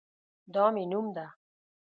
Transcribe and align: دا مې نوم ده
دا 0.53 0.65
مې 0.73 0.83
نوم 0.91 1.07
ده 1.15 1.25